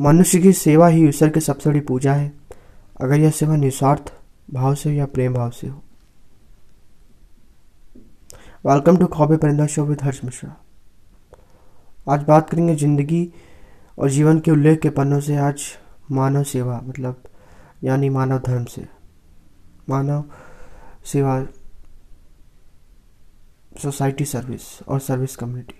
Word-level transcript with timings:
मनुष्य 0.00 0.38
की 0.40 0.52
सेवा 0.52 0.86
ही 0.88 1.08
ईश्वर 1.08 1.28
की 1.28 1.40
सबसे 1.40 1.70
बड़ी 1.70 1.80
पूजा 1.80 2.12
है। 2.14 2.32
अगर 3.00 3.20
यह 3.20 3.30
सेवा 3.30 3.56
निस्वार्थ 3.56 4.12
भाव 4.50 4.74
से 4.74 4.92
या 4.94 5.06
प्रेम 5.06 5.34
भाव 5.34 5.50
से 5.50 5.66
हो। 5.66 5.82
वेलकम 8.64 8.96
टू 8.96 9.06
खौबे 9.06 9.36
परिंदा 9.36 9.66
शो 9.66 9.84
विद 9.84 10.02
हर्ष 10.02 10.20
मिश्रा 10.24 10.54
आज 12.06 12.22
बात 12.22 12.50
करेंगे 12.50 12.74
ज़िंदगी 12.74 13.32
और 13.98 14.10
जीवन 14.10 14.38
के 14.40 14.50
उल्लेख 14.50 14.80
के 14.80 14.90
पन्नों 14.90 15.20
से। 15.20 15.36
आज 15.36 15.62
मानव 16.10 16.42
सेवा 16.44 16.80
मतलब 16.84 17.22
यानी 17.84 18.08
मानव 18.08 18.38
धर्म 18.38 18.64
से। 18.64 18.86
मानव 19.88 20.24
सेवा, 21.04 21.42
सोसाइटी 23.82 24.24
सर्विस 24.24 24.62
और 24.82 25.00
सर्विस 25.00 25.36
कम्युनिटी। 25.36 25.77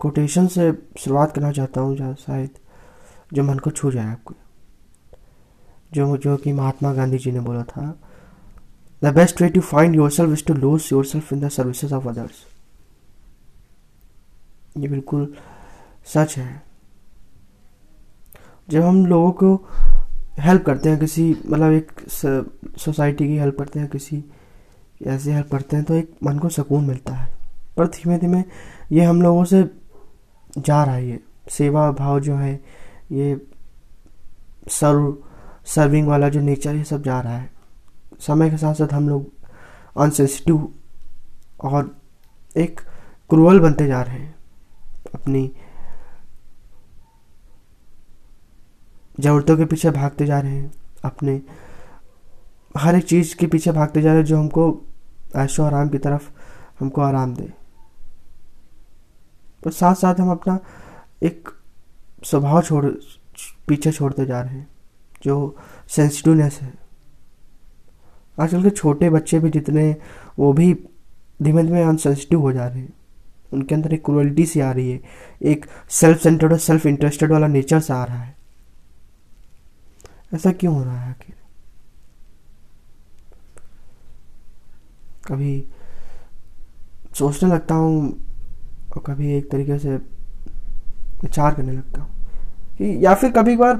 कोटेशन 0.00 0.46
से 0.46 0.72
शुरुआत 0.98 1.34
करना 1.34 1.52
चाहता 1.52 1.80
हूँ, 1.80 1.96
जहाँ 1.96 2.14
शायद 2.16 2.50
जो 3.32 3.42
मन 3.42 3.58
को 3.58 3.70
छू 3.70 3.90
जाए 3.90 4.06
आपको। 4.06 4.34
जो 5.92 6.16
जो 6.16 6.36
कि 6.36 6.52
महात्मा 6.52 6.92
गांधी 6.94 7.18
जी 7.18 7.30
ने 7.32 7.40
बोला 7.40 7.62
था 7.64 7.82
the 9.02 9.12
best 9.14 9.42
way 9.42 9.48
to 9.48 9.60
find 9.62 9.94
yourself 10.10 10.32
is 10.32 10.44
to 10.46 10.54
lose 10.54 10.88
yourself 11.04 11.32
in 11.32 11.40
the 11.40 11.48
services 11.50 11.94
of 11.94 12.08
others 12.08 12.44
ये 14.78 14.88
बिल्कुल 14.88 15.32
सच 16.06 16.36
है। 16.38 16.62
जब 18.68 18.82
हम 18.82 19.04
लोगों 19.06 19.30
को 19.32 19.54
हेल्प 20.40 20.64
करते 20.64 20.88
हैं, 20.88 20.98
किसी 20.98 21.30
मतलब 21.46 21.72
एक 21.72 21.92
सोसाइटी 22.78 23.26
की 23.28 23.36
हेल्प 23.36 23.56
करते 23.58 23.80
हैं, 23.80 23.88
किसी 23.88 24.24
ऐसे 25.06 25.32
हेल्प 25.32 25.50
करते 25.52 25.76
हैं 25.76 25.84
तो 25.84 25.94
एक 25.94 26.14
मन 26.24 26.38
को 26.38 26.48
सुकून 26.48 26.84
मिलता 26.84 27.14
है। 27.14 27.28
पर 27.76 27.86
धीमे 27.86 28.18
धीमे 28.18 28.42
ये 28.92 29.04
हम 29.04 29.22
लोगों 29.22 29.44
से 29.44 29.62
जा 30.58 30.84
रहा 30.84 30.94
है 30.94 31.08
ये। 31.08 31.20
सेवा 31.50 31.92
भाव 31.92 32.20
जो 32.20 32.36
है, 32.36 32.64
ये 33.12 33.46
सर्व 34.68 35.16
सर्विंग 35.66 36.08
वाला 36.08 36.28
जो 36.28 36.40
नेचर 36.40 36.74
है 36.74 36.84
सब 36.84 37.02
जा 37.02 37.20
रहा 37.20 37.38
है। 37.38 37.50
समय 38.20 38.50
के 38.50 38.56
साथ 38.56 38.74
साथ 38.74 38.92
हम 38.92 39.08
लोग 39.08 39.32
अनसेंसिटिव 39.96 40.74
और 41.60 41.96
एक 42.56 42.80
क्रूअल 43.30 43.60
बनते 43.60 43.86
जा 43.86 44.02
रहे 44.02 44.18
हैं। 44.18 44.34
अपनी 45.14 45.52
ज़रूरतों 49.20 49.56
के 49.56 49.64
पीछे 49.64 49.90
भागते 49.90 50.26
जा 50.26 50.40
रहे 50.40 50.52
हैं। 50.52 50.72
अपने 51.04 51.42
हर 52.76 52.94
एक 52.94 53.04
चीज़ 53.04 53.36
के 53.36 53.46
पीछे 53.46 53.72
भागते 53.72 54.02
जा 54.02 54.08
रहे 54.08 54.18
हैं 54.18 54.24
जो 54.24 54.38
हमको 54.38 54.82
ऐशो 55.36 55.62
आराम 55.64 55.88
की 55.88 55.98
तरफ़ 55.98 56.30
हमको 56.80 57.00
आराम 57.00 57.34
दे। 57.34 57.57
तो 59.64 59.70
साथ 59.70 59.94
साथ 59.94 60.14
हम 60.14 60.30
अपना 60.30 60.58
एक 61.22 61.48
स्वभाव 62.24 62.62
छोड़, 62.62 62.86
पीछे 63.68 63.92
छोड़ते 63.92 64.26
जा 64.26 64.40
रहे 64.40 64.54
हैं, 64.54 64.68
जो 65.22 65.56
सेंसिटिवनेस 65.88 66.58
है। 66.62 66.74
आजकल 68.40 68.62
के 68.62 68.70
छोटे 68.70 69.10
बच्चे 69.10 69.38
भी 69.38 69.50
जितने, 69.50 69.96
वो 70.38 70.52
भी 70.52 70.74
धीमे 71.42 71.62
धीमे 71.62 71.82
अनसेंसिटिव 71.82 72.40
हो 72.40 72.52
जा 72.52 72.66
रहे 72.66 72.78
हैं। 72.78 72.92
उनके 73.52 73.74
अंदर 73.74 73.94
एक 73.94 74.04
क्रुअलिटी 74.04 74.46
सी 74.46 74.60
आ 74.60 74.72
रही 74.72 74.90
है, 74.90 75.00
एक 75.42 75.66
सेल्फ 75.90 76.22
सेंटर्ड 76.22 76.52
और 76.52 76.58
सेल्फ 76.58 76.86
इंटरेस्टेड 76.86 77.32
वाला 77.32 77.46
नेचर 77.46 77.80
सा 77.80 77.96
आ 77.96 78.04
रहा 78.04 78.22
है। 78.22 78.36
ऐसा 80.34 80.52
क्यों 80.52 80.74
हो 80.74 80.84
रहा 80.84 81.00
है 81.00 81.10
आखिर? 81.10 81.34
कभी 85.26 85.66
सोचने 87.14 87.50
लगता 87.50 87.74
हूँ 87.74 88.27
और 88.96 89.02
कभी 89.06 89.32
एक 89.34 89.50
तरीके 89.50 89.78
से 89.78 89.96
विचार 91.22 91.54
करने 91.54 91.72
लगता 91.72 92.00
हूँ 92.00 92.10
कि 92.78 93.04
या 93.04 93.14
फिर 93.14 93.30
कभी 93.32 93.56
बार 93.56 93.74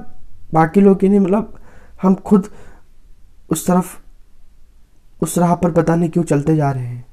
बाकी 0.55 0.81
लोग 0.81 0.98
की 1.01 1.09
नहीं 1.09 1.20
मतलब 1.20 1.59
हम 2.03 2.14
खुद 2.14 2.48
उस 3.51 3.67
तरफ़, 3.67 3.97
उस 5.23 5.39
राह 5.39 5.55
पर 5.55 5.73
पता 5.73 5.95
नहीं 5.96 6.11
क्यों 6.11 6.24
चलते 6.24 6.57
जा 6.57 6.70
रहे 6.70 6.86
हैं। 6.86 7.07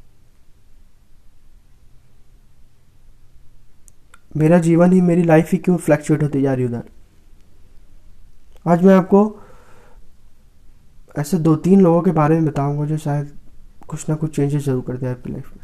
मेरा 4.37 4.57
जीवन 4.59 4.91
ही, 4.91 5.01
मेरी 5.01 5.23
लाइफ 5.23 5.51
ही 5.51 5.57
क्यों 5.57 5.77
फ्लैक्चुएट 5.77 6.23
होती 6.23 6.41
जा 6.41 6.53
रही 6.53 6.65
उधर? 6.65 6.83
आज 8.67 8.83
मैं 8.83 8.95
आपको 8.95 9.39
ऐसे 11.19 11.37
दो 11.37 11.55
तीन 11.55 11.81
लोगों 11.81 12.01
के 12.01 12.11
बारे 12.11 12.35
में 12.35 12.45
बताऊँगा 12.45 12.85
जो 12.85 12.97
शायद 12.97 13.31
कुछ 13.87 14.09
ना 14.09 14.15
कुछ 14.15 14.35
चेंजेस 14.35 14.63
ज़रूर 14.63 14.83
कर 14.87 14.97
दे 14.97 15.07
आपकी 15.07 15.31
लाइफ 15.31 15.51
में। 15.57 15.63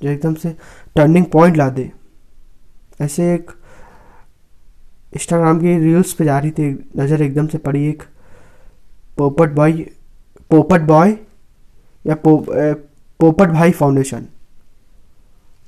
जो 0.00 0.10
एकदम 0.10 0.34
से 0.34 0.54
टर्निंग 0.96 1.26
पॉइंट 1.32 1.56
ला 1.56 1.68
दे। 1.70 1.90
ऐसे 3.00 3.34
एक 3.34 3.50
इंस्टाग्राम 5.14 5.60
की 5.60 5.78
रील्स 5.78 6.12
पे 6.12 6.24
जा 6.24 6.38
रही 6.38 6.50
थी 6.50 6.68
नज़र 6.96 7.22
एकदम 7.22 7.46
से 7.46 7.58
पड़ी 7.58 7.86
एक 7.88 8.02
पोपट 9.18 9.50
बॉय 9.54 9.72
पोपट 10.50 10.80
बॉय 10.82 11.10
या 12.04 12.14
पो, 12.16 12.36
पोपट 13.20 13.48
भाई 13.50 13.70
फाउंडेशन 13.72 14.26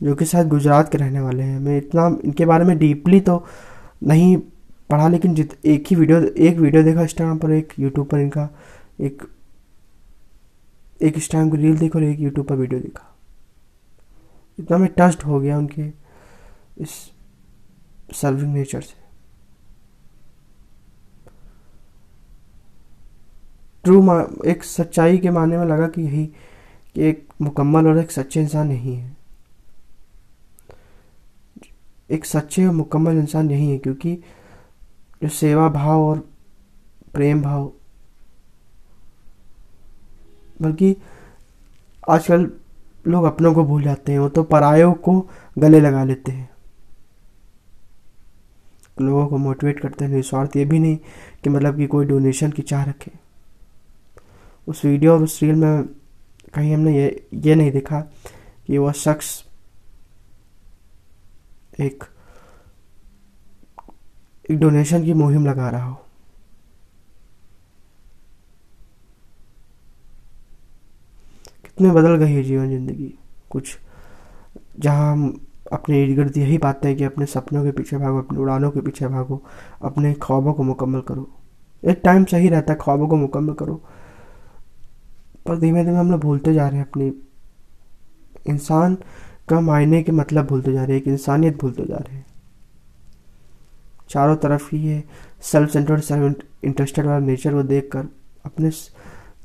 जो 0.03 0.15
कि 0.15 0.25
शायद 0.25 0.49
गुजरात 0.49 0.91
के 0.93 0.99
रहने 0.99 1.21
वाले 1.21 1.43
हैं। 1.43 1.59
मैं 1.61 1.77
इतना 1.79 2.07
इनके 2.25 2.47
बारे 2.47 2.65
में 2.65 2.77
डीपली 2.79 3.21
तो 3.21 3.45
नहीं 4.05 4.37
पढ़ा 4.91 5.09
लेकिन 5.09 5.35
जित 5.35 5.59
एक 5.67 5.87
ही 5.91 5.97
वीडियो 5.97 6.21
एक 6.21 6.59
वीडियो 6.59 6.83
देखा 6.83 7.03
इंस्टाग्राम 7.03 7.39
पर 7.39 7.51
एक 7.53 7.73
यूट्यूब 7.79 8.07
पर 8.07 8.19
इनका 8.19 8.49
एक 9.01 9.23
एक 11.01 11.15
इंस्टाग्राम 11.17 11.51
की 11.51 11.57
रील 11.57 11.79
देखा 11.79 11.99
और 11.99 12.05
एक 12.05 12.21
यूट्यूब 12.21 12.47
पर 12.47 12.57
वीडियो 12.57 12.81
देखा। 12.81 13.09
इतना 14.59 14.79
मैं 14.79 14.89
टस्ट 14.99 15.25
हो 15.25 15.41
गया 15.41 15.59
उनके 15.59 15.83
इस 16.79 16.91
सर्विंग 18.15 18.55
नेचर 18.55 18.81
से। 18.81 19.01
ट्रू 23.85 24.21
एक 24.47 24.65
सच्चाई 24.65 25.19
के 25.19 25.31
मानने 25.31 25.59
में 25.59 25.65
लगा 25.67 25.87
कि 25.89 26.03
यही, 26.03 26.27
कि 26.27 27.03
एक 27.03 27.29
मुकम्मल 27.41 27.87
और 27.87 27.99
एक 27.99 28.11
सच्चे 28.11 28.41
इंसान 28.41 28.71
यही 28.73 28.95
है। 28.95 29.17
एक 32.11 32.25
सच्चे 32.25 32.67
और 32.67 32.73
मुकम्मल 32.73 33.19
इंसान 33.19 33.51
यही 33.51 33.71
है, 33.71 33.79
क्योंकि 33.79 34.15
जो 35.23 35.29
सेवा 35.29 35.69
भाव 35.69 36.01
और 36.01 36.19
प्रेम 37.15 37.43
भाव, 37.43 37.73
बल्कि 40.63 40.97
आजकल 42.09 42.51
लोग 43.07 43.25
अपनों 43.25 43.55
को 43.55 43.65
भूल 43.65 43.83
जाते 43.83 44.13
हैं, 44.13 44.19
वो 44.19 44.29
तो 44.29 44.43
परायों 44.43 44.93
को 44.95 45.29
गले 45.59 45.81
लगा 45.81 46.05
लेते 46.05 46.33
हैं। 46.33 46.51
लोगों 49.01 49.27
को 49.27 49.39
मोटिवेट 49.39 49.81
करते 49.81 50.05
हैं 50.05 50.13
निस्वार्थ 50.13 50.57
ये 50.57 50.65
भी 50.65 50.79
नहीं 50.79 50.97
कि 51.45 51.51
मतलब 51.51 51.77
कि 51.77 51.87
कोई 51.87 52.07
डोनेशन 52.07 52.51
की 52.51 52.63
चाह 52.63 52.85
रखे। 52.85 53.11
उस 54.67 54.85
वीडियो 54.85 55.13
और 55.13 55.23
उस 55.23 55.43
रील 55.43 55.55
में 55.55 55.85
कहीं 56.55 56.75
हमने 56.75 56.97
ये 56.97 57.29
ये 57.35 57.55
नहीं 57.55 57.71
देखा 57.73 58.01
कि 58.67 58.79
वह 58.79 58.93
शख्स 58.93 59.45
एक 61.81 62.05
एक 64.51 64.59
डोनेशन 64.59 65.05
की 65.05 65.15
मुहिम 65.15 65.47
लगा 65.47 65.69
रहा 65.71 65.85
हो। 65.85 66.02
कितने 71.79 71.91
बदल 71.91 72.17
गई 72.17 72.33
है 72.33 72.43
जीवन 72.43 72.69
ज़िंदगी। 72.69 73.15
कुछ 73.51 73.77
जहाँ 74.79 75.13
हम 75.13 75.41
अपने 75.73 76.03
इर्द 76.03 76.15
गिर्द 76.17 76.37
यही 76.37 76.59
पाते 76.59 76.89
हैं 76.89 76.97
कि 76.97 77.05
अपने 77.05 77.27
सपनों 77.27 77.63
के 77.65 77.71
पीछे 77.73 77.97
भागो, 77.97 78.19
अपने 78.19 78.39
उड़ानों 78.39 78.71
के 78.71 78.81
पीछे 78.81 79.07
भागो, 79.09 79.43
अपने 79.83 80.13
ख्वाबों 80.23 80.53
को 80.53 80.63
मुकम्मल 80.63 81.01
करो। 81.01 81.29
एक 81.83 82.01
टाइम 82.05 82.25
सही 82.25 82.49
रहता 82.49 82.73
है, 82.73 82.79
ख्वाबों 82.83 83.09
को 83.09 83.17
मुकम्मल 83.17 83.55
करो। 83.55 83.75
पर 85.47 85.59
धीमे 85.59 85.85
धीमे 85.85 85.97
हम 85.97 86.11
लोग 86.11 86.21
भूलते 86.21 86.55
जा 86.55 86.69
रहे 86.69 86.79
हैं 86.79 86.87
अपनी। 86.87 87.13
इंसान 88.47 88.97
का 89.49 89.61
मायने 89.61 90.03
के 90.03 90.13
मतलब 90.13 90.47
भूलते 90.47 90.73
जा 90.73 90.85
रहे 90.85 90.97
हैं, 90.97 91.03
एक 91.03 91.09
इंसानियत 91.09 91.61
भूलते 91.61 91.85
जा 91.85 91.97
रहे 91.97 92.17
हैं। 92.17 92.27
चारों 94.11 94.37
तरफ़ 94.37 94.69
ही 94.73 94.79
ये 94.79 95.03
सेल्फ 95.43 95.71
सेंटर्ड 95.71 96.01
सेल्फ 96.01 96.65
इंटरेस्टेड 96.65 97.07
वाला 97.07 97.27
नेचर 97.27 97.55
वो 97.55 97.63
देख 97.63 97.89
कर 97.93 98.09
अपने 98.45 98.71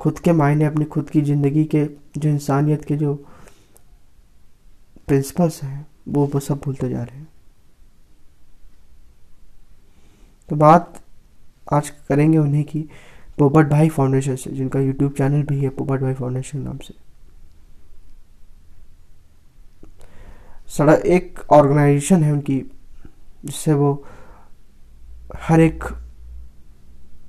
खुद 0.07 0.19
के 0.19 0.31
मायने 0.31 0.65
अपनी 0.65 0.85
खुद 0.85 1.09
की 1.09 1.21
ज़िंदगी 1.21 1.63
के, 1.65 1.83
जो 2.17 2.29
इंसानियत 2.29 2.85
के 2.85 2.95
जो 2.95 3.13
प्रिंसिपल्स 5.07 5.63
हैं, 5.63 5.87
वो 6.07 6.25
वो 6.25 6.39
सब 6.39 6.59
भूलते 6.59 6.89
जा 6.89 7.03
रहे 7.03 7.17
हैं। 7.17 7.27
तो 10.49 10.55
बात 10.55 11.01
आज 11.73 11.89
करेंगे 11.89 12.37
उन्हीं 12.37 12.63
की, 12.63 12.81
पोपट 13.37 13.67
भाई 13.67 13.89
फाउंडेशन 13.89 14.35
से, 14.35 14.51
जिनका 14.51 14.79
यूट्यूब 14.79 15.13
चैनल 15.13 15.43
भी 15.43 15.59
है, 15.59 15.69
पोपट 15.69 16.01
भाई 16.01 16.13
फाउंडेशन 16.13 16.59
नाम 16.59 16.77
से। 16.77 16.93
सड़क, 20.67 21.05
एक 21.05 21.39
ऑर्गेनाइजेशन 21.51 22.23
है 22.23 22.31
उनकी, 22.31 22.59
जिससे 23.45 23.73
वो 23.73 24.05
हर 25.35 25.59
एक 25.59 25.83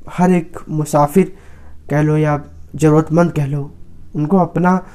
हर 0.08 0.30
एक 0.30 0.58
मुसाफिर 0.68 1.36
कह 1.90 2.02
लो 2.02 2.16
या 2.16 2.36
ज़रूरतमंद 2.76 3.32
कह 3.32 3.46
लो, 3.46 3.74
उनको 4.16 4.36
अपना 4.36 4.86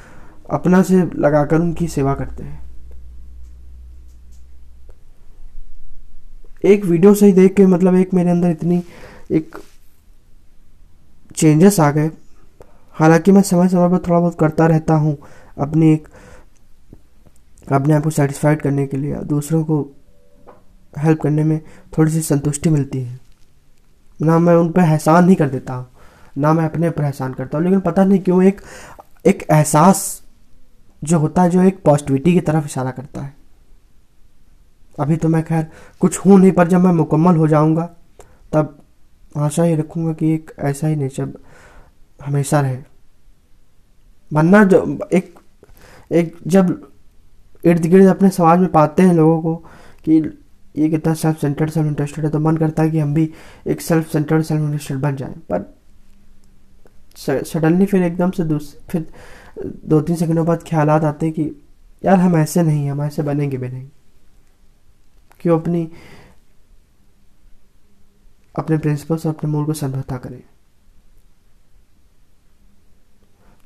अपना 0.49 0.81
से 0.83 1.03
लगाकर 1.15 1.59
उनकी 1.59 1.87
सेवा 1.87 2.13
करते 2.13 2.43
हैं। 2.43 2.63
एक 6.65 6.85
वीडियो 6.85 7.13
से 7.13 7.25
ही 7.25 7.33
देख 7.33 7.53
के 7.53 7.65
मतलब 7.65 7.95
एक 7.95 8.13
मेरे 8.13 8.29
अंदर 8.29 8.49
इतनी 8.49 8.83
एक 9.31 9.57
चेंजेस 11.35 11.79
आ 11.79 11.91
गए। 11.91 12.11
हालाँकि 12.93 13.31
मैं 13.31 13.41
समय 13.41 13.67
समय 13.67 13.89
पर 13.89 13.97
थोड़ा 13.97 14.19
बहुत 14.19 14.39
करता 14.39 14.67
रहता 14.67 14.93
हूँ 14.93 15.17
अपनी 15.57 15.93
एक, 15.93 16.07
अपने 17.71 17.93
आप 17.93 18.03
को 18.03 18.09
सेटिस्फाइड 18.09 18.61
करने 18.61 18.87
के 18.87 18.97
लिए। 18.97 19.15
दूसरों 19.15 19.63
को 19.63 19.95
हेल्प 20.97 21.21
करने 21.21 21.43
में 21.43 21.59
थोड़ी 21.97 22.11
सी 22.11 22.21
संतुष्टि 22.21 22.69
मिलती 22.69 23.01
है। 23.01 23.19
ना 24.21 24.39
मैं 24.39 24.55
उन 24.55 24.71
पर 24.71 24.81
एहसान 24.81 25.25
नहीं 25.25 25.35
कर 25.35 25.49
देता। 25.49 25.73
हूँ 25.73 25.92
ना 26.37 26.53
मैं 26.53 26.65
अपने 26.65 26.87
ऊपर 26.87 27.03
एहसान 27.03 27.33
करता 27.33 27.57
हूँ। 27.57 27.65
लेकिन 27.65 27.79
पता 27.79 28.03
नहीं 28.05 28.19
क्यों 28.19 28.43
एक 28.43 28.61
एक 29.25 29.43
एहसास 29.51 30.21
जो 31.03 31.19
होता 31.19 31.41
है, 31.41 31.49
जो 31.49 31.61
एक 31.61 31.81
पॉजिटिविटी 31.83 32.33
की 32.33 32.41
तरफ़ 32.41 32.65
इशारा 32.65 32.91
करता 32.91 33.21
है। 33.21 33.33
अभी 34.99 35.15
तो 35.15 35.29
मैं 35.29 35.43
खैर 35.43 35.67
कुछ 36.01 36.17
हूँ 36.17 36.39
नहीं, 36.39 36.51
पर 36.51 36.67
जब 36.67 36.81
मैं 36.81 36.91
मुकम्मल 36.93 37.35
हो 37.35 37.47
जाऊँगा, 37.47 37.85
तब 38.53 38.77
आशा 39.37 39.63
ही 39.63 39.75
रखूँगा 39.75 40.13
कि 40.13 40.33
एक 40.33 40.51
ऐसा 40.59 40.87
ही 40.87 40.95
नेचर 40.95 41.33
हमेशा 42.25 42.61
रहे। 42.61 42.77
वरना 44.31 44.63
जो, 44.63 44.99
एक 45.13 45.33
एक 46.11 46.35
जब 46.47 46.91
इर्द 47.65 47.85
गिर्द 47.85 48.07
अपने 48.07 48.29
समाज 48.29 48.59
में 48.59 48.71
पाते 48.71 49.03
हैं 49.03 49.13
लोगों 49.13 49.41
को 49.41 49.55
कि 50.05 50.21
ये 50.77 50.89
कितना 50.89 51.13
सेल्फ 51.13 51.39
सेंटर्ड 51.41 51.69
सेल्फ 51.69 51.87
इंटरेस्टेड 51.87 52.25
है 52.25 52.31
तो 52.31 52.39
मन 52.39 52.57
करता 52.57 52.83
है 52.83 52.89
कि 52.89 52.99
हम 52.99 53.13
भी 53.13 53.29
एक 53.67 53.81
सेल्फ 53.81 54.11
सेंटर्ड 54.11 54.43
सेल्फ 54.43 54.61
इंटरेस्टेड 54.61 54.97
बन 54.97 55.15
जाएँ। 55.15 55.33
पर 55.49 55.73
सडनली 57.15 57.85
फिर 57.85 58.03
एकदम 58.03 58.31
से 58.31 58.43
फिर, 58.89 59.07
दो 59.65 60.01
तीन 60.01 60.15
सेकंडों 60.15 60.45
बाद 60.45 60.63
ख्याल 60.67 60.89
आते 60.89 61.25
हैं 61.25 61.35
कि, 61.35 61.43
यार, 62.03 62.17
हम 62.19 62.37
ऐसे 62.37 62.63
नहीं 62.63 62.89
हम 62.89 63.01
ऐसे 63.01 63.23
बनेंगे 63.23 63.57
भी 63.57 63.69
नहीं। 63.69 63.87
क्यों 65.41 65.59
अपनी, 65.59 65.89
अपने 68.55 68.77
प्रिंसिपल 68.77 69.17
से 69.17 69.29
अपने 69.29 69.49
मूल 69.51 69.65
को 69.65 69.73
समझौता 69.73 70.17
करें। 70.17 70.41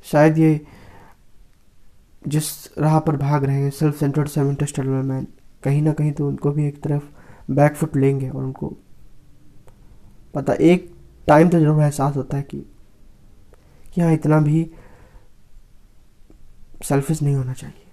शायद 0.06 0.38
ये 0.38 0.60
जिस 2.22 2.78
राह 2.78 2.98
पर 3.00 3.16
भाग 3.16 3.44
रहे 3.44 3.60
हैं 3.62 3.70
self 3.70 3.98
centred 3.98 4.28
self 4.28 4.48
interested 4.48 4.86
man 4.86 5.26
कहीं 5.62 5.82
ना 5.82 5.92
कहीं 5.92 6.12
तो 6.12 6.28
उनको 6.28 6.50
भी 6.52 6.66
एक 6.68 6.82
तरफ़ 6.82 7.02
बैकफुट 7.50 7.96
लेंगे 7.96 8.28
और 8.30 8.42
उनको, 8.44 8.68
पता, 10.34 10.52
एक 10.52 10.90
टाइम 11.28 11.48
तो 11.48 11.58
ज़रूर 11.60 11.82
एहसास 11.82 12.16
होता 12.16 12.36
है 12.36 12.42
कि 12.42 12.64
कि 13.94 14.00
हाँ 14.00 14.12
इतना 14.12 14.40
भी 14.40 14.70
सेल्फिश 16.84 17.22
नहीं 17.22 17.34
होना 17.34 17.52
चाहिए। 17.52 17.84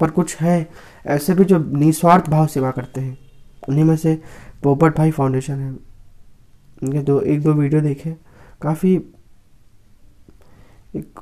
पर 0.00 0.10
कुछ 0.10 0.36
है 0.36 0.70
ऐसे 1.06 1.34
भी 1.34 1.44
जो 1.44 1.58
निस्वार्थ 1.58 2.28
भाव 2.28 2.46
सेवा 2.46 2.70
करते 2.70 3.00
हैं। 3.00 3.18
उन्हीं 3.68 3.84
में 3.84 3.96
से 3.96 4.22
पोपट 4.62 4.96
भाई 4.96 5.10
फाउंडेशन 5.10 5.60
है। 5.60 5.70
उनके 6.82 6.98
दो, 6.98 7.20
एक 7.20 7.42
दो 7.42 7.52
वीडियो 7.52 7.80
देखे। 7.80 8.16
काफ़ी 8.62 8.94
एक 10.96 11.20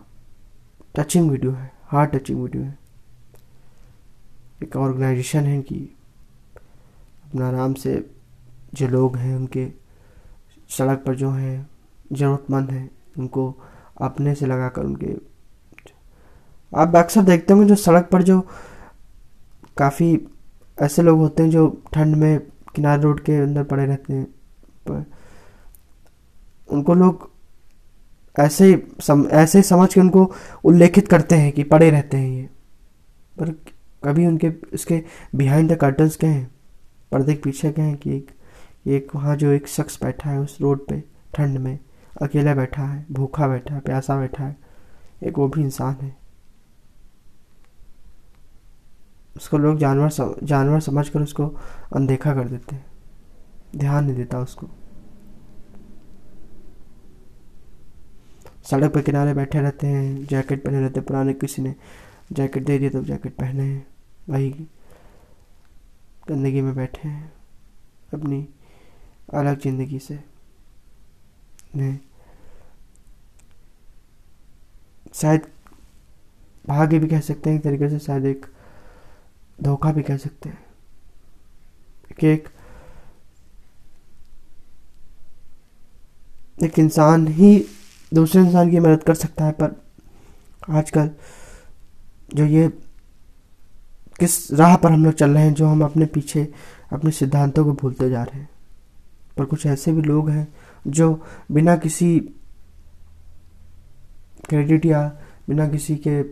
टचिंग 0.96 1.30
वीडियो 1.30 1.52
है 1.52 1.72
हार्ट 1.84 2.10
टचिंग 2.10 2.42
वीडियो 2.42 2.62
है। 2.62 2.78
एक 4.62 4.76
ऑर्गेनाइजेशन 4.76 5.44
है 5.44 5.62
कि 5.62 5.96
अपना 7.24 7.48
आराम 7.48 7.74
से 7.74 8.10
जो 8.74 8.88
लोग 8.88 9.16
हैं 9.16 9.36
उनके 9.36 9.68
सड़क 10.68 11.04
पर 11.06 11.14
जो 11.14 11.30
हैं 11.30 11.70
ज़रूरतमंद 12.12 12.70
हैं 12.70 12.90
उनको 13.18 13.62
अपने 14.00 14.34
से 14.34 14.46
लगाकर 14.46 14.82
उनके 14.82 15.38
आप 16.76 16.96
अक्सर 16.96 17.22
देखते 17.22 17.52
होंगे 17.52 17.68
जो 17.68 17.74
सड़क 17.74 18.08
पर 18.12 18.22
जो 18.22 18.40
काफ़ी 19.76 20.26
ऐसे 20.82 21.02
लोग 21.02 21.18
होते 21.18 21.42
हैं 21.42 21.50
जो 21.50 21.82
ठंड 21.94 22.16
में 22.16 22.40
किनारे 22.74 23.02
रोड 23.02 23.20
के 23.20 23.36
अंदर 23.36 23.64
पड़े 23.64 23.86
रहते 23.86 24.12
हैं 24.12 24.24
पर 24.88 25.04
उनको 26.70 26.94
लोग 26.94 27.30
ऐसे 28.40 28.88
सम, 29.00 29.28
ऐसे 29.32 29.62
समझ 29.62 29.94
के 29.94 30.00
उनको 30.00 30.32
उल्लेखित 30.64 31.08
करते 31.08 31.34
हैं 31.34 31.52
कि 31.52 31.62
पड़े 31.62 31.90
रहते 31.90 32.16
हैं 32.16 32.30
ये। 32.30 32.48
पर 33.38 33.50
कभी 34.04 34.26
उनके 34.26 34.52
इसके 34.72 35.02
बिहाइंड 35.34 35.72
द 35.72 35.76
कर्टन्स 35.76 36.16
क्या 36.16 36.30
हैं? 36.30 36.50
पर्दे 37.12 37.34
के 37.34 37.40
पीछे 37.40 37.72
क्या 37.72 37.84
हैं 37.84 37.96
कि 37.96 38.16
एक 38.16 38.30
एक 38.86 39.08
वहाँ 39.14 39.36
जो 39.36 39.52
एक 39.52 39.68
शख्स 39.68 40.02
बैठा 40.02 40.30
है 40.30 40.40
उस 40.40 40.58
रोड 40.60 40.86
पे 40.86 41.04
ठंड 41.34 41.58
में? 41.58 41.78
अकेला 42.18 42.54
बैठा 42.54 42.82
है 42.82 43.04
भूखा 43.10 43.48
बैठा 43.48 43.74
है 43.74 43.80
प्यासा 43.80 44.16
बैठा 44.16 44.44
है 44.44 44.56
एक 45.22 45.38
वो 45.38 45.48
भी 45.48 45.62
इंसान 45.62 45.94
है। 45.94 46.16
उसको 49.36 49.58
लोग 49.58 49.78
जानवर 49.78 50.08
सम, 50.10 50.34
जानवर 50.42 50.80
समझकर 50.80 51.20
उसको 51.20 51.46
अनदेखा 51.92 52.34
कर 52.34 52.48
देते 52.48 52.74
हैं। 52.76 52.84
ध्यान 53.76 54.04
नहीं 54.04 54.16
देता 54.16 54.38
उसको। 54.40 54.68
सड़क 58.62 58.92
पर 58.94 59.02
किनारे 59.02 59.34
बैठे 59.34 59.60
रहते 59.60 59.86
हैं 59.86 60.26
जैकेट 60.26 60.64
पहने 60.64 60.80
रहते 60.80 61.00
हैं 61.00 61.06
पुराने 61.06 61.34
किसी 61.34 61.62
ने 61.62 61.74
जैकेट 62.32 62.64
दे 62.64 62.78
दिया 62.78 62.90
तो 62.90 63.02
जैकेट 63.04 63.36
पहने 63.36 63.62
हैं 63.62 63.86
वही 64.28 64.50
गंदगी 66.28 66.60
में 66.60 66.74
बैठे 66.76 67.08
हैं 67.08 67.32
अपनी 68.14 68.46
अलग 69.34 69.60
ज़िंदगी 69.60 69.98
से। 69.98 70.18
ने 71.76 71.98
शायद 75.14 75.40
भाग्य 76.68 76.98
भी 76.98 77.06
कह 77.06 77.20
सकते 77.20 77.50
हैं, 77.50 77.56
एक 77.56 77.62
तरीके 77.62 77.88
से 77.88 77.98
शायद 77.98 78.24
एक 78.24 78.46
धोखा 79.62 79.92
भी 79.92 80.02
कह 80.02 80.16
सकते 80.16 80.48
हैं। 80.48 80.64
कि 82.20 82.26
एक 82.26 82.48
एक 86.62 86.78
इंसान 86.78 87.28
ही 87.28 87.66
दूसरे 88.14 88.40
इंसान 88.40 88.70
की 88.70 88.80
मदद 88.80 89.02
कर 89.02 89.14
सकता 89.14 89.44
है, 89.44 89.52
पर 89.52 89.82
आजकल 90.70 91.10
जो 92.34 92.44
ये 92.44 92.68
किस 94.20 94.52
राह 94.52 94.76
पर 94.76 94.92
हम 94.92 95.04
लोग 95.04 95.14
चल 95.14 95.30
रहे 95.30 95.42
हैं, 95.42 95.54
जो 95.54 95.66
हम 95.66 95.84
अपने 95.84 96.06
पीछे, 96.06 96.54
अपने 96.92 97.10
सिद्धांतों 97.10 97.64
को 97.64 97.72
भूलते 97.72 98.10
जा 98.10 98.22
रहे 98.22 98.40
हैं। 98.40 98.50
पर 99.36 99.44
कुछ 99.44 99.66
ऐसे 99.66 99.92
भी 99.92 100.02
लोग 100.02 100.30
हैं, 100.30 100.54
जो 100.86 101.26
बिना 101.52 101.76
किसी 101.76 102.34
क्रेडिट 104.48 104.86
या 104.86 105.12
बिना 105.48 105.68
किसी 105.68 105.96
के 105.96 106.22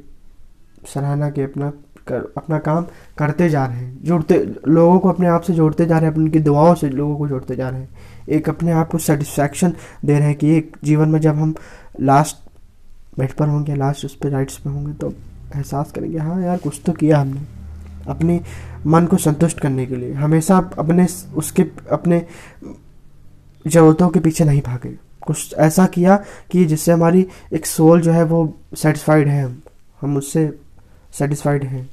सराहना 0.87 1.31
के 1.31 1.43
अपना 1.43 1.71
कर, 2.09 2.33
अपना 2.37 2.59
काम 2.59 2.87
करते 3.19 3.49
जा 3.49 3.67
रहे 3.67 3.77
हैं। 3.77 4.05
जोड़ते, 4.05 4.55
लोगों 4.69 4.99
को 4.99 5.09
अपने 5.09 5.27
आप 5.27 5.43
से 5.43 5.53
जोड़ते 5.53 5.87
जा 5.87 5.99
रहे 5.99 6.11
हैं 6.11 6.17
उनकी 6.17 6.39
दुआओं 6.39 6.75
से 6.75 6.89
लोगों 6.89 7.17
को 7.17 7.29
जोड़ते 7.29 7.57
जा 7.57 7.69
रहे 7.69 7.81
हैं। 7.81 7.89
एक 8.29 8.49
अपने 8.49 8.73
आप 8.73 8.89
को 8.89 8.99
सेटिस्फैक्शन 8.99 9.75
दे 10.05 10.19
रहे 10.19 10.29
हैं 10.29 10.35
कि 10.35 10.51
एक 10.51 10.77
जीवन 10.85 11.09
में 11.09 11.21
जब 11.21 11.35
हम 11.35 11.55
लास्ट 12.01 12.37
बेड 13.19 13.33
पर 13.33 13.49
होंगे 13.49 13.75
लास्ट 13.75 14.05
उस 14.05 14.17
पर 14.17 14.29
राइट्स 14.29 14.57
पे 14.57 14.71
होंगे 14.71 14.93
तो 14.93 15.13
एहसास 15.57 15.93
करेंगे 15.93 16.19
हाँ 16.19 16.43
यार, 16.43 16.59
कुछ 16.59 16.81
तो 16.87 16.93
किया 16.93 17.19
हमने। 17.19 17.41
अपने 18.09 18.41
मन 18.87 19.07
को 19.07 19.17
संतुष्ट 19.17 19.61
करने 19.61 19.87
के 19.87 19.97
लिए। 19.97 20.13
हमेशा 20.13 20.57
अपने, 20.79 21.07
उसके, 21.35 21.63
अपने 21.93 22.27
ज़रूरतों 23.67 24.09
के 24.09 24.21
पीछे 24.21 24.45
नहीं 24.45 24.63
भागे। 24.63 25.06
कुछ 25.27 25.55
ऐसा 25.55 25.87
किया 25.87 26.17
कि 26.51 26.65
जिससे 26.65 26.93
हमारी 26.93 27.27
एक 27.53 27.67
सोल 27.67 28.01
जो 28.01 28.13
है 28.13 28.25
वो 28.25 28.39
सेटिस्फाइड 28.75 29.29
है। 29.29 29.45
हम 30.01 30.17
उससे 30.17 30.49
सेटिस्फाइड 31.19 31.65
हैं। 31.65 31.89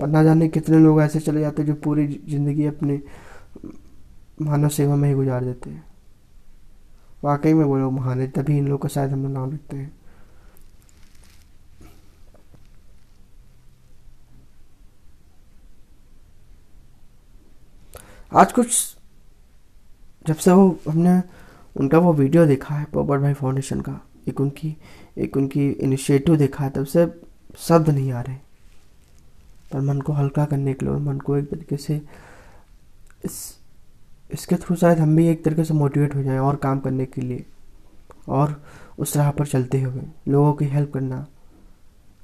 पर 0.00 0.06
ना 0.06 0.22
जाने 0.22 0.48
कितने 0.48 0.78
लोग 0.78 1.00
ऐसे 1.02 1.20
चले 1.20 1.40
जाते 1.40 1.62
हैं 1.62 1.66
जो 1.66 1.74
पूरी 1.74 2.06
ज़िंदगी 2.28 2.66
अपने 2.66 3.00
मानव 4.42 4.68
सेवा 4.68 4.96
में 4.96 5.08
ही 5.08 5.14
गुजार 5.14 5.44
देते 5.44 5.70
हैं। 5.70 5.84
वाकई 7.24 7.52
में 7.54 7.64
वो 7.64 7.78
लोग 7.78 7.92
महान 7.92 8.20
है, 8.20 8.26
तभी 8.28 8.58
इन 8.58 8.68
लोग 8.68 8.82
का 8.82 8.88
शायद 8.88 9.12
हम 9.12 9.22
लोग 9.22 9.32
नाम 9.32 9.50
लिखते 9.50 9.76
हैं। 9.76 9.97
आज 18.32 18.50
कुछ 18.52 18.96
जब 20.26 20.36
से 20.36 20.52
वो 20.52 20.78
हमने 20.88 21.20
उनका 21.76 21.98
वो 21.98 22.12
वीडियो 22.12 22.44
देखा 22.46 22.74
है 22.74 22.84
पोपट 22.92 23.20
भाई 23.20 23.34
फाउंडेशन 23.34 23.80
का, 23.80 24.00
एक 24.28 24.40
उनकी 24.40 24.74
एक 25.18 25.36
उनकी 25.36 25.68
इनिशिएटिव 25.70 26.36
देखा 26.36 26.64
है, 26.64 26.70
तब 26.70 26.84
से 26.84 27.06
शब्द 27.58 27.88
नहीं 27.90 28.12
आ 28.12 28.20
रहे 28.20 28.36
पर 29.72 29.80
मन 29.80 30.00
को 30.00 30.12
हल्का 30.12 30.44
करने 30.44 30.74
के 30.74 30.84
लिए 30.84 30.94
और 30.94 31.00
मन 31.00 31.18
को 31.18 31.36
एक 31.36 31.48
तरीके 31.50 31.76
से 31.76 32.00
इस, 33.24 33.56
इसके 34.30 34.56
थ्रू 34.56 34.76
शायद 34.76 34.98
हम 34.98 35.16
भी 35.16 35.26
एक 35.28 35.44
तरीके 35.44 35.64
से 35.64 35.74
मोटिवेट 35.74 36.14
हो 36.14 36.22
जाएँ 36.22 36.38
और 36.38 36.56
काम 36.56 36.80
करने 36.80 37.06
के 37.06 37.20
लिए 37.20 37.44
और 38.28 38.60
उस 38.98 39.16
राह 39.16 39.30
पर 39.30 39.46
चलते 39.46 39.80
हुए, 39.82 40.02
लोगों 40.28 40.52
की 40.52 40.64
हेल्प 40.64 40.92
करना। 40.94 41.26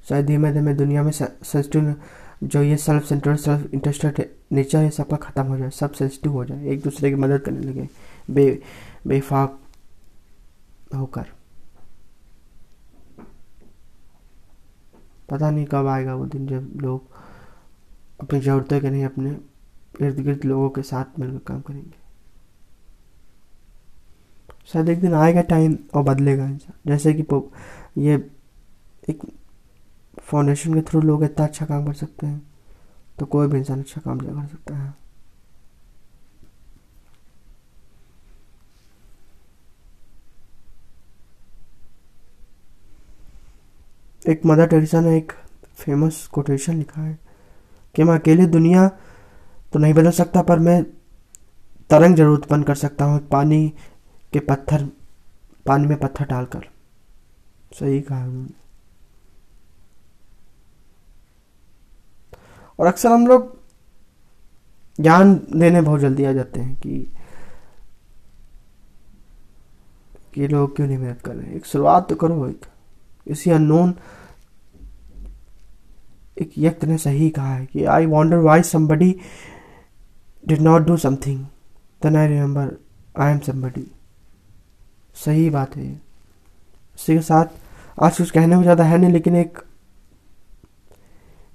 शायद 0.08 0.26
धीमे 0.26 0.52
धीमे 0.52 0.74
दुनिया 0.74 1.02
में 1.02 1.10
सेंसिटिव 1.12 1.94
जो 2.44 2.62
ये 2.62 2.76
self 2.76 3.04
centred 3.04 3.38
self 3.38 3.74
interested 3.74 4.28
nature 4.52 4.78
है, 4.78 4.90
सबका 4.90 5.16
ख़त्म 5.16 5.42
हो 5.42 5.56
जाए, 5.58 5.70
सब 5.70 5.92
सेंसिटिव 5.92 6.32
हो 6.32 6.44
जाए, 6.44 6.66
एक 6.68 6.82
दूसरे 6.82 7.10
की 7.10 7.16
मदद 7.16 7.40
करने 7.40 7.60
लगे, 7.60 7.88
बे, 8.30 8.62
बेफाक 9.06 9.58
होकर। 10.96 11.26
पता 15.28 15.50
नहीं 15.50 15.64
कब 15.66 15.86
आएगा 15.86 16.14
वो 16.14 16.26
दिन 16.26 16.46
जब 16.46 16.72
लोग 16.76 17.14
अपनी 18.20 18.40
ज़रूरतें 18.40 18.80
के 18.80 18.90
नहीं 18.90 19.04
अपने 19.04 19.30
इर्द 20.00 20.20
गिर्द 20.20 20.44
लोगों 20.44 20.68
के 20.70 20.82
साथ 20.82 21.18
मिलकर 21.18 21.38
काम 21.38 21.60
करेंगे। 21.60 22.02
शायद 24.66 24.88
एक 24.88 25.00
दिन 25.00 25.14
आएगा 25.14 25.42
टाइम 25.42 25.76
और 25.94 26.02
बदलेगा 26.02 26.46
इंसान। 26.46 26.90
जैसे 26.90 27.14
कि 27.14 27.24
ये 27.98 28.14
एक 29.10 29.22
फाउंडेशन 30.34 30.74
के 30.74 30.80
थ्रू 30.82 31.00
लोग 31.00 31.24
इतना 31.24 31.46
अच्छा 31.46 31.66
काम 31.66 31.84
कर 31.86 31.92
सकते 31.94 32.26
हैं 32.26 32.42
तो 33.18 33.26
कोई 33.26 33.48
भी 33.48 33.58
इंसान 33.58 33.80
अच्छा 33.80 34.00
काम 34.00 34.18
कर 34.18 34.46
सकता 34.46 34.76
है। 34.76 34.92
एक 44.22 44.46
मदर 44.46 44.66
टेरेसा 44.66 45.00
ने 45.00 45.16
एक 45.16 45.32
फ़ेमस 45.76 46.26
कोटेशन 46.32 46.76
लिखा 46.78 47.00
है 47.02 47.18
कि 47.94 48.04
मैं 48.04 48.14
अकेली 48.14 48.46
दुनिया 48.48 48.88
तो 49.72 49.78
नहीं 49.78 49.94
बदल 49.94 50.10
सकता, 50.12 50.42
पर 50.42 50.58
मैं 50.58 50.82
तरंग 51.90 52.16
ज़रूर 52.16 52.38
उत्पन्न 52.38 52.62
कर 52.62 52.74
सकता 52.74 53.04
हूँ 53.04 53.18
पानी 53.28 53.68
के 54.32 54.40
पत्थर, 54.40 54.88
पानी 55.66 55.86
में 55.86 55.96
पत्थर 55.98 56.26
डालकर। 56.26 56.68
सही 57.72 58.00
कहा 58.00 58.24
उन्होंने। 58.24 58.63
और 62.78 62.86
अक्सर 62.86 63.10
हम 63.10 63.26
लोग 63.26 63.52
ज्ञान 64.98 65.34
देने 65.52 65.80
बहुत 65.80 66.00
जल्दी 66.00 66.24
आ 66.24 66.32
जाते 66.32 66.60
हैं 66.60 66.74
कि 66.76 67.06
कि 70.34 70.46
लोग 70.48 70.74
क्यों 70.76 70.86
नहीं 70.86 70.98
मेहनत 70.98 71.20
कर 71.20 71.34
रहे 71.34 71.56
एक 71.56 71.66
शुरुआत 71.66 72.08
तो 72.08 72.14
करो 72.16 72.48
एक। 72.48 72.64
इसी 73.26 73.50
अननोन 73.50 73.94
एक 76.36 76.52
व्यक्ति 76.58 76.86
ने 76.86 76.96
सही 76.98 77.28
कहा 77.30 77.54
है 77.54 77.66
कि 77.66 77.84
I 77.86 78.06
wonder 78.06 78.36
why 78.38 78.62
somebody 78.64 79.10
did 80.44 80.60
not 80.60 80.82
do 80.82 80.96
something 80.96 81.44
then 82.02 82.16
I 82.16 82.28
remember 82.28 82.76
I 83.16 83.32
am 83.32 83.38
somebody 83.40 83.86
सही 85.16 85.48
बात 85.50 85.76
है। 85.76 85.84
इसी 85.84 87.14
के 87.14 87.20
साथ 87.22 87.46
आज 87.98 88.16
कुछ 88.18 88.30
कहने 88.30 88.56
में 88.56 88.62
ज़्यादा 88.62 88.84
है 88.84 88.98
नहीं, 88.98 89.12
लेकिन 89.12 89.36
एक 89.36 89.58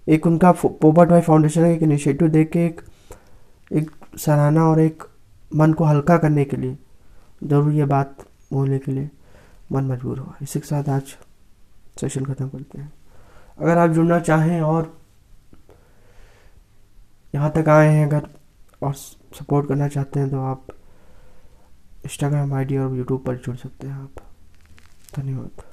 एक 0.09 0.25
उनका 0.27 0.51
पोपट 0.53 1.07
भाई 1.09 1.21
फाउंडेशन 1.21 1.61
का 1.61 1.67
एक 1.67 1.83
इनिशिएटिव 1.83 2.27
देख 2.29 2.49
के 2.51 2.65
एक 2.65 2.81
एक 3.71 3.91
सराहना 4.17 4.63
और 4.67 4.79
एक 4.79 5.03
मन 5.51 5.73
को 5.73 5.83
हल्का 5.85 6.17
करने 6.17 6.45
के 6.45 6.57
लिए, 6.57 6.77
ज़रूर 7.43 7.71
ये 7.73 7.85
बात 7.87 8.25
बोलने 8.53 8.79
के 8.79 8.91
लिए 8.91 9.09
मन 9.71 9.85
मजबूर 9.85 10.19
हुआ। 10.19 10.35
इसी 10.41 10.59
के 10.59 10.67
साथ 10.67 10.89
आज 10.89 11.15
सेशन 11.99 12.25
ख़त्म 12.25 12.47
करते 12.49 12.77
हैं। 12.77 12.91
अगर 13.59 13.77
आप 13.77 13.89
जुड़ना 13.91 14.19
चाहें 14.21 14.61
और 14.61 14.93
यहाँ 17.33 17.51
तक 17.51 17.69
आए 17.69 17.87
हैं, 17.87 18.05
अगर 18.07 18.27
और 18.81 18.93
सपोर्ट 18.93 19.67
करना 19.67 19.87
चाहते 19.87 20.19
हैं 20.19 20.29
तो 20.29 20.41
आप 20.41 20.67
इंस्टाग्राम 22.05 22.53
आईडी 22.53 22.77
और 22.77 22.95
यूट्यूब 22.97 23.23
पर 23.25 23.37
जुड़ 23.37 23.55
सकते 23.57 23.87
हैं 23.87 23.93
आप। 23.95 24.23
धन्यवाद। 25.15 25.63